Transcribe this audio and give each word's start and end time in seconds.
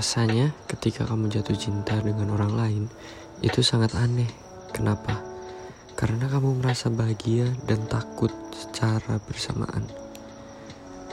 Rasanya 0.00 0.56
ketika 0.64 1.04
kamu 1.04 1.28
jatuh 1.28 1.52
cinta 1.52 1.92
dengan 2.00 2.32
orang 2.32 2.56
lain 2.56 2.84
itu 3.44 3.60
sangat 3.60 3.92
aneh. 4.00 4.32
Kenapa? 4.72 5.20
Karena 5.92 6.24
kamu 6.24 6.56
merasa 6.56 6.88
bahagia 6.88 7.44
dan 7.68 7.84
takut 7.84 8.32
secara 8.56 9.20
bersamaan. 9.28 9.84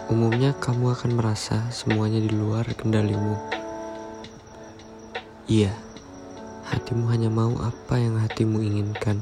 Umumnya 0.07 0.55
kamu 0.55 0.95
akan 0.95 1.19
merasa 1.19 1.67
semuanya 1.67 2.23
di 2.23 2.31
luar 2.31 2.63
kendalimu. 2.79 3.35
Iya, 5.51 5.75
hatimu 6.71 7.11
hanya 7.11 7.27
mau 7.27 7.59
apa 7.59 7.99
yang 7.99 8.15
hatimu 8.23 8.63
inginkan. 8.63 9.19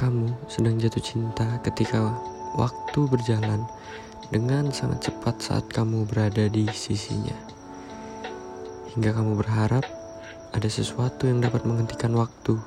Kamu 0.00 0.48
sedang 0.48 0.80
jatuh 0.80 1.04
cinta 1.04 1.60
ketika 1.60 2.08
waktu 2.56 3.04
berjalan 3.04 3.68
dengan 4.32 4.72
sangat 4.72 5.12
cepat 5.12 5.36
saat 5.44 5.68
kamu 5.68 6.08
berada 6.08 6.48
di 6.48 6.64
sisinya. 6.72 7.50
Hingga 8.90 9.14
kamu 9.14 9.38
berharap 9.38 9.86
ada 10.50 10.66
sesuatu 10.66 11.30
yang 11.30 11.38
dapat 11.38 11.62
menghentikan 11.62 12.10
waktu, 12.18 12.58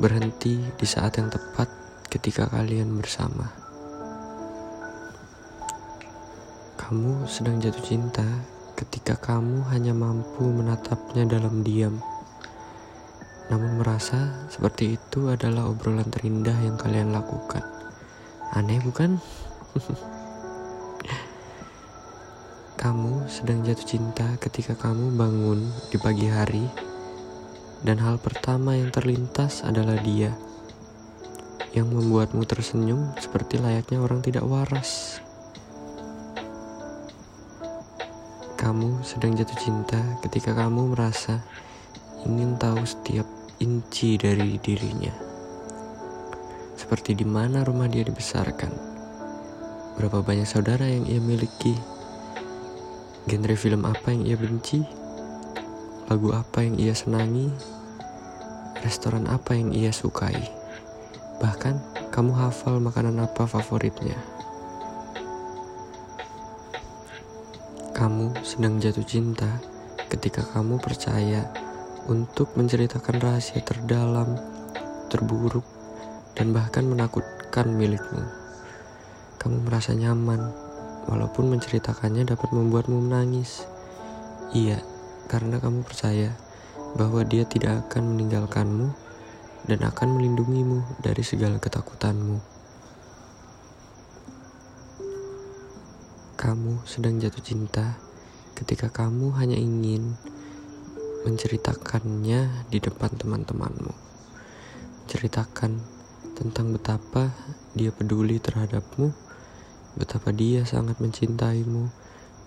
berhenti 0.00 0.56
di 0.56 0.86
saat 0.88 1.20
yang 1.20 1.28
tepat 1.28 1.68
ketika 2.08 2.48
kalian 2.48 2.96
bersama. 2.96 3.52
Kamu 6.80 7.28
sedang 7.28 7.60
jatuh 7.60 7.84
cinta 7.84 8.24
ketika 8.72 9.20
kamu 9.20 9.68
hanya 9.68 9.92
mampu 9.92 10.48
menatapnya 10.48 11.28
dalam 11.28 11.60
diam. 11.60 12.00
Namun 13.52 13.84
merasa 13.84 14.48
seperti 14.48 14.96
itu 14.96 15.28
adalah 15.28 15.68
obrolan 15.68 16.08
terindah 16.08 16.56
yang 16.64 16.80
kalian 16.80 17.12
lakukan. 17.12 17.60
Aneh 18.56 18.80
bukan? 18.80 19.20
Kamu 22.84 23.32
sedang 23.32 23.64
jatuh 23.64 23.96
cinta 23.96 24.36
ketika 24.36 24.76
kamu 24.76 25.16
bangun 25.16 25.72
di 25.88 25.96
pagi 25.96 26.28
hari, 26.28 26.68
dan 27.80 27.96
hal 27.96 28.20
pertama 28.20 28.76
yang 28.76 28.92
terlintas 28.92 29.64
adalah 29.64 29.96
dia 30.04 30.36
yang 31.72 31.88
membuatmu 31.88 32.44
tersenyum 32.44 33.08
seperti 33.16 33.56
layaknya 33.56 34.04
orang 34.04 34.20
tidak 34.20 34.44
waras. 34.44 35.16
Kamu 38.60 39.00
sedang 39.00 39.32
jatuh 39.32 39.56
cinta 39.56 40.20
ketika 40.20 40.52
kamu 40.52 40.92
merasa 40.92 41.40
ingin 42.28 42.60
tahu 42.60 42.84
setiap 42.84 43.24
inci 43.64 44.20
dari 44.20 44.60
dirinya, 44.60 45.16
seperti 46.76 47.16
di 47.16 47.24
mana 47.24 47.64
rumah 47.64 47.88
dia 47.88 48.04
dibesarkan, 48.04 48.76
berapa 49.96 50.20
banyak 50.20 50.44
saudara 50.44 50.84
yang 50.84 51.08
ia 51.08 51.24
miliki 51.24 51.93
genre 53.24 53.56
film 53.56 53.88
apa 53.88 54.12
yang 54.12 54.22
ia 54.28 54.36
benci, 54.36 54.84
lagu 56.12 56.28
apa 56.36 56.60
yang 56.60 56.76
ia 56.76 56.92
senangi, 56.92 57.48
restoran 58.84 59.24
apa 59.24 59.56
yang 59.56 59.72
ia 59.72 59.88
sukai. 59.88 60.36
Bahkan 61.40 62.08
kamu 62.12 62.32
hafal 62.36 62.78
makanan 62.84 63.24
apa 63.24 63.48
favoritnya. 63.48 64.16
Kamu 67.96 68.36
sedang 68.44 68.76
jatuh 68.82 69.06
cinta 69.06 69.48
ketika 70.12 70.44
kamu 70.44 70.76
percaya 70.82 71.48
untuk 72.04 72.52
menceritakan 72.58 73.16
rahasia 73.22 73.64
terdalam, 73.64 74.36
terburuk, 75.08 75.64
dan 76.36 76.52
bahkan 76.52 76.84
menakutkan 76.84 77.72
milikmu. 77.72 78.20
Kamu 79.40 79.64
merasa 79.64 79.96
nyaman 79.96 80.63
walaupun 81.08 81.52
menceritakannya 81.52 82.28
dapat 82.28 82.48
membuatmu 82.52 83.08
menangis. 83.08 83.68
Iya, 84.54 84.80
karena 85.28 85.58
kamu 85.58 85.82
percaya 85.82 86.32
bahwa 86.94 87.26
dia 87.26 87.42
tidak 87.44 87.88
akan 87.88 88.14
meninggalkanmu 88.14 88.86
dan 89.66 89.80
akan 89.82 90.08
melindungimu 90.14 90.84
dari 91.00 91.24
segala 91.24 91.58
ketakutanmu. 91.58 92.38
Kamu 96.36 96.84
sedang 96.84 97.16
jatuh 97.16 97.40
cinta 97.40 97.96
ketika 98.52 98.92
kamu 98.92 99.32
hanya 99.40 99.56
ingin 99.56 100.14
menceritakannya 101.24 102.68
di 102.68 102.78
depan 102.78 103.16
teman-temanmu. 103.16 103.92
Ceritakan 105.08 105.80
tentang 106.36 106.76
betapa 106.76 107.32
dia 107.72 107.88
peduli 107.88 108.36
terhadapmu 108.36 109.23
betapa 109.94 110.34
dia 110.34 110.66
sangat 110.66 110.98
mencintaimu, 110.98 111.90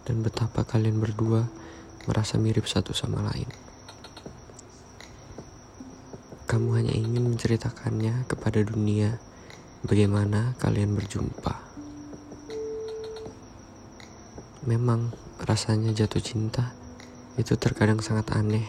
dan 0.07 0.23
betapa 0.23 0.63
kalian 0.63 1.03
berdua 1.03 1.51
merasa 2.07 2.39
mirip 2.39 2.63
satu 2.63 2.95
sama 2.95 3.19
lain. 3.27 3.47
Kamu 6.47 6.79
hanya 6.79 6.95
ingin 6.95 7.27
menceritakannya 7.27 8.23
kepada 8.31 8.63
dunia 8.63 9.19
bagaimana 9.83 10.55
kalian 10.63 10.95
berjumpa. 10.95 11.59
Memang 14.63 15.11
rasanya 15.43 15.91
jatuh 15.91 16.23
cinta 16.23 16.71
itu 17.35 17.59
terkadang 17.59 17.99
sangat 17.99 18.31
aneh 18.31 18.63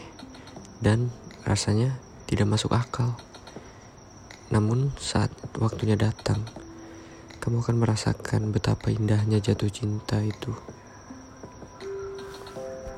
dan 0.82 1.10
rasanya 1.46 1.94
tidak 2.26 2.50
masuk 2.50 2.74
akal. 2.74 3.14
Namun 4.50 4.90
saat 4.98 5.30
waktunya 5.56 5.94
datang, 5.94 6.42
kamu 7.38 7.62
akan 7.62 7.76
merasakan 7.78 8.50
betapa 8.50 8.90
indahnya 8.90 9.38
jatuh 9.38 9.70
cinta 9.70 10.18
itu. 10.22 10.52